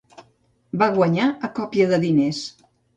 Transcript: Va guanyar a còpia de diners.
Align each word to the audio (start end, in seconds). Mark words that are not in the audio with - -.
Va 0.83 0.87
guanyar 0.97 1.29
a 1.49 1.53
còpia 1.61 1.91
de 1.95 2.05
diners. 2.11 2.45